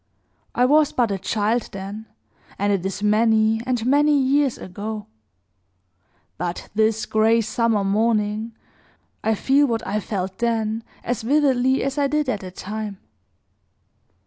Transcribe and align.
I 0.55 0.65
was 0.65 0.91
but 0.91 1.11
a 1.11 1.19
child 1.19 1.69
then, 1.73 2.07
and 2.57 2.73
it 2.73 2.83
is 2.83 3.03
many 3.03 3.61
and 3.67 3.85
many 3.85 4.17
years 4.17 4.57
ago; 4.57 5.05
but 6.39 6.69
this 6.73 7.05
gray 7.05 7.39
summer 7.41 7.83
morning, 7.83 8.55
I 9.23 9.35
feel 9.35 9.67
what 9.67 9.85
I 9.85 9.99
felt 9.99 10.39
then, 10.39 10.83
as 11.03 11.21
vividly 11.21 11.83
as 11.83 11.99
I 11.99 12.07
did 12.07 12.29
at 12.29 12.39
the 12.39 12.49
time. 12.49 12.97